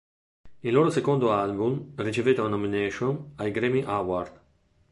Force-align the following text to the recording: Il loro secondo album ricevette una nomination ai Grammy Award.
Il 0.61 0.73
loro 0.73 0.89
secondo 0.89 1.31
album 1.31 1.91
ricevette 1.97 2.39
una 2.41 2.49
nomination 2.49 3.33
ai 3.35 3.51
Grammy 3.51 3.83
Award. 3.83 4.41